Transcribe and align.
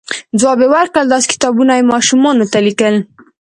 ځواب 0.39 0.59
یې 0.63 0.67
ورکړ، 0.73 1.03
داسې 1.07 1.27
کتابونه 1.33 1.71
یې 1.77 1.89
ماشومانو 1.93 2.45
ته 2.51 2.57
لیکل، 2.67 2.95